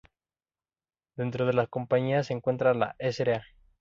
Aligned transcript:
Dentro 1.15 1.45
de 1.45 1.53
la 1.53 1.67
compañía 1.67 2.23
se 2.23 2.33
encuentra 2.33 2.73
la 2.73 2.95
Sra. 2.97 3.43